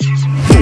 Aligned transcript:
Excuse 0.00 0.28
me. 0.28 0.57